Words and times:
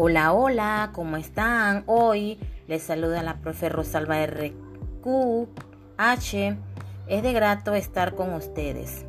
Hola, 0.00 0.32
hola, 0.32 0.90
¿cómo 0.92 1.16
están? 1.16 1.82
Hoy 1.86 2.38
les 2.68 2.84
saluda 2.84 3.20
la 3.24 3.40
profe 3.40 3.68
Rosalba 3.68 4.24
RQH. 4.24 4.54
Es 7.08 7.22
de 7.24 7.32
grato 7.32 7.74
estar 7.74 8.14
con 8.14 8.32
ustedes. 8.32 9.04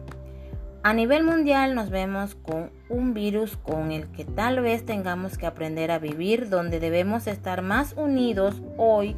A 0.82 0.94
nivel 0.94 1.23
mundial 1.23 1.75
nos 1.75 1.91
vemos 1.91 2.34
con 2.34 2.71
un 2.89 3.14
virus 3.14 3.55
con 3.55 3.91
el 3.91 4.07
que 4.07 4.25
tal 4.25 4.62
vez 4.62 4.84
tengamos 4.84 5.38
que 5.38 5.46
aprender 5.46 5.91
a 5.91 6.00
vivir, 6.00 6.50
donde 6.50 6.80
debemos 6.80 7.28
estar 7.28 7.62
más 7.62 7.94
unidos 7.96 8.60
hoy 8.78 9.16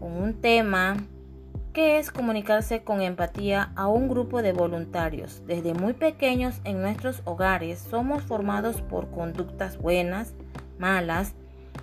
con 0.00 0.12
un 0.12 0.40
tema 0.40 0.96
que 1.74 1.98
es 1.98 2.10
comunicarse 2.10 2.84
con 2.84 3.02
empatía 3.02 3.70
a 3.76 3.86
un 3.86 4.08
grupo 4.08 4.40
de 4.40 4.54
voluntarios. 4.54 5.42
Desde 5.46 5.74
muy 5.74 5.92
pequeños 5.92 6.62
en 6.64 6.80
nuestros 6.80 7.20
hogares 7.26 7.80
somos 7.80 8.22
formados 8.22 8.80
por 8.80 9.10
conductas 9.10 9.76
buenas, 9.76 10.32
malas, 10.78 11.34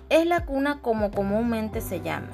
es 0.08 0.26
la 0.26 0.44
cuna 0.44 0.80
como 0.82 1.10
comúnmente 1.10 1.80
se 1.80 2.00
llama. 2.00 2.28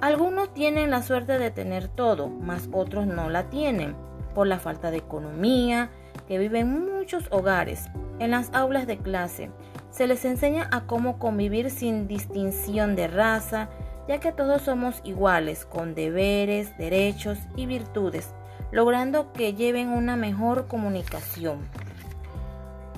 Algunos 0.00 0.52
tienen 0.52 0.90
la 0.90 1.02
suerte 1.02 1.38
de 1.38 1.50
tener 1.50 1.88
todo, 1.88 2.28
mas 2.28 2.68
otros 2.72 3.06
no 3.06 3.30
la 3.30 3.48
tienen, 3.48 3.96
por 4.34 4.46
la 4.46 4.58
falta 4.58 4.90
de 4.90 4.98
economía 4.98 5.90
que 6.28 6.38
viven 6.38 6.84
muchos 6.84 7.24
hogares. 7.30 7.86
En 8.18 8.30
las 8.30 8.52
aulas 8.52 8.86
de 8.86 8.98
clase 8.98 9.50
se 9.90 10.06
les 10.06 10.26
enseña 10.26 10.68
a 10.70 10.82
cómo 10.82 11.18
convivir 11.18 11.70
sin 11.70 12.06
distinción 12.06 12.96
de 12.96 13.08
raza, 13.08 13.70
ya 14.06 14.20
que 14.20 14.32
todos 14.32 14.62
somos 14.62 15.00
iguales, 15.04 15.64
con 15.64 15.94
deberes, 15.94 16.76
derechos 16.76 17.38
y 17.56 17.64
virtudes, 17.64 18.34
logrando 18.70 19.32
que 19.32 19.54
lleven 19.54 19.88
una 19.88 20.16
mejor 20.16 20.68
comunicación. 20.68 21.60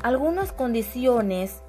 Algunas 0.02 0.52
condiciones 0.52 1.62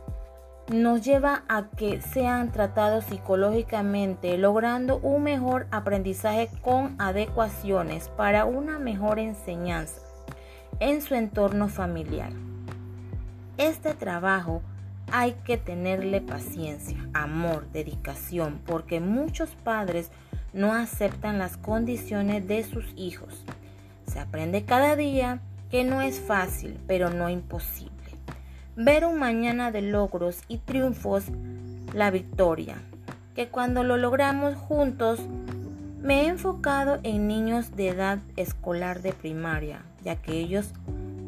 nos 0.71 1.03
lleva 1.03 1.43
a 1.47 1.69
que 1.69 1.99
sean 2.01 2.51
tratados 2.51 3.05
psicológicamente, 3.05 4.37
logrando 4.37 4.97
un 4.99 5.23
mejor 5.23 5.67
aprendizaje 5.71 6.49
con 6.61 6.95
adecuaciones 6.99 8.09
para 8.09 8.45
una 8.45 8.77
mejor 8.77 9.17
enseñanza 9.17 10.01
en 10.79 11.01
su 11.01 11.15
entorno 11.15 11.69
familiar. 11.69 12.31
Este 13.57 13.93
trabajo 13.93 14.61
hay 15.11 15.33
que 15.43 15.57
tenerle 15.57 16.21
paciencia, 16.21 16.97
amor, 17.13 17.67
dedicación, 17.71 18.61
porque 18.65 18.99
muchos 18.99 19.49
padres 19.49 20.11
no 20.53 20.73
aceptan 20.73 21.39
las 21.39 21.57
condiciones 21.57 22.47
de 22.47 22.63
sus 22.63 22.85
hijos. 22.95 23.43
Se 24.05 24.19
aprende 24.19 24.65
cada 24.65 24.95
día 24.95 25.41
que 25.71 25.83
no 25.83 26.01
es 26.01 26.19
fácil, 26.19 26.79
pero 26.87 27.09
no 27.09 27.29
imposible. 27.29 27.98
Ver 28.81 29.03
un 29.03 29.19
mañana 29.19 29.71
de 29.71 29.81
logros 29.81 30.41
y 30.47 30.59
triunfos, 30.59 31.25
la 31.93 32.11
victoria, 32.11 32.77
que 33.35 33.49
cuando 33.49 33.83
lo 33.83 33.97
logramos 33.97 34.55
juntos, 34.55 35.19
me 36.01 36.21
he 36.21 36.27
enfocado 36.29 37.01
en 37.03 37.27
niños 37.27 37.75
de 37.75 37.89
edad 37.89 38.19
escolar 38.37 39.01
de 39.01 39.11
primaria, 39.11 39.81
ya 40.01 40.15
que 40.15 40.31
ellos 40.31 40.71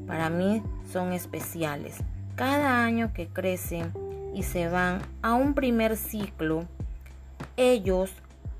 para 0.07 0.29
mí 0.29 0.63
son 0.93 1.11
especiales. 1.11 1.97
Cada 2.35 2.85
año 2.85 3.11
que 3.13 3.27
crecen 3.27 3.91
y 4.33 4.43
se 4.43 4.69
van 4.69 5.01
a 5.21 5.33
un 5.33 5.53
primer 5.53 5.97
ciclo, 5.97 6.63
ellos 7.57 8.13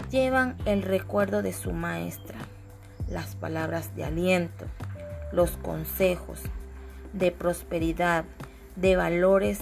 llevan 0.09 0.57
el 0.65 0.81
recuerdo 0.81 1.41
de 1.41 1.53
su 1.53 1.71
maestra, 1.71 2.39
las 3.09 3.37
palabras 3.37 3.95
de 3.95 4.03
aliento, 4.03 4.65
los 5.31 5.51
consejos 5.51 6.41
de 7.13 7.31
prosperidad, 7.31 8.25
de 8.75 8.95
valores 8.95 9.59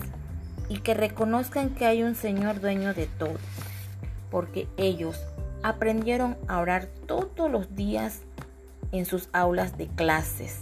y 0.69 0.79
que 0.79 0.93
reconozcan 0.93 1.71
que 1.71 1.85
hay 1.85 2.03
un 2.03 2.15
Señor 2.15 2.61
dueño 2.61 2.93
de 2.93 3.07
todo, 3.07 3.37
porque 4.29 4.67
ellos 4.77 5.19
aprendieron 5.63 6.37
a 6.47 6.59
orar 6.59 6.87
todos 7.07 7.51
los 7.51 7.75
días 7.75 8.21
en 8.91 9.05
sus 9.05 9.29
aulas 9.33 9.77
de 9.77 9.87
clases. 9.87 10.59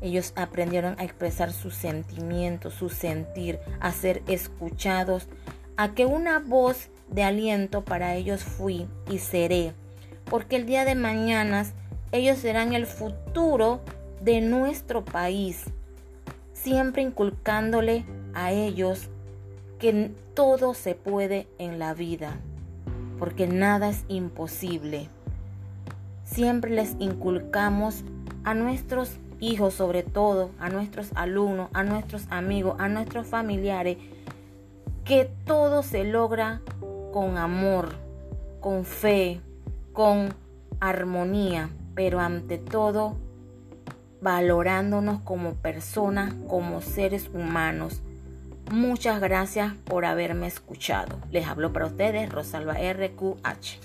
Ellos 0.00 0.32
aprendieron 0.36 0.94
a 0.98 1.04
expresar 1.04 1.52
sus 1.52 1.74
sentimientos, 1.74 2.74
su 2.74 2.88
sentir, 2.88 3.58
a 3.80 3.92
ser 3.92 4.22
escuchados, 4.28 5.28
a 5.76 5.94
que 5.94 6.06
una 6.06 6.38
voz 6.38 6.88
de 7.08 7.24
aliento 7.24 7.84
para 7.84 8.14
ellos 8.14 8.42
fui 8.42 8.86
y 9.10 9.18
seré, 9.18 9.72
porque 10.24 10.56
el 10.56 10.66
día 10.66 10.84
de 10.84 10.94
mañana 10.94 11.64
ellos 12.12 12.38
serán 12.38 12.74
el 12.74 12.86
futuro 12.86 13.80
de 14.20 14.40
nuestro 14.40 15.04
país, 15.04 15.64
siempre 16.62 17.02
inculcándole 17.02 18.04
a 18.34 18.52
ellos 18.52 19.08
que 19.78 20.10
todo 20.34 20.74
se 20.74 20.94
puede 20.94 21.46
en 21.58 21.78
la 21.78 21.94
vida, 21.94 22.36
porque 23.18 23.46
nada 23.46 23.88
es 23.88 24.04
imposible. 24.08 25.08
Siempre 26.24 26.70
les 26.70 26.96
inculcamos 26.98 28.02
a 28.44 28.54
nuestros 28.54 29.18
hijos 29.40 29.74
sobre 29.74 30.02
todo, 30.02 30.50
a 30.58 30.68
nuestros 30.68 31.10
alumnos, 31.14 31.70
a 31.72 31.84
nuestros 31.84 32.26
amigos, 32.30 32.74
a 32.78 32.88
nuestros 32.88 33.26
familiares, 33.26 33.96
que 35.04 35.30
todo 35.44 35.82
se 35.82 36.04
logra 36.04 36.60
con 37.12 37.38
amor, 37.38 37.90
con 38.60 38.84
fe, 38.84 39.40
con 39.92 40.34
armonía, 40.80 41.70
pero 41.94 42.20
ante 42.20 42.58
todo 42.58 43.16
valorándonos 44.20 45.20
como 45.22 45.54
personas, 45.54 46.34
como 46.48 46.80
seres 46.80 47.30
humanos. 47.32 48.02
Muchas 48.70 49.20
gracias 49.20 49.74
por 49.84 50.04
haberme 50.04 50.46
escuchado. 50.46 51.18
Les 51.30 51.46
hablo 51.46 51.72
para 51.72 51.86
ustedes 51.86 52.28
Rosalba 52.28 52.74
RQH. 52.74 53.80